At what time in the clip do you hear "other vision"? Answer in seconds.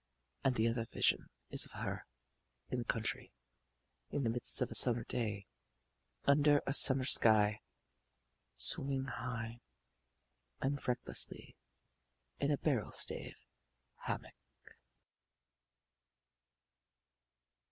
0.67-1.29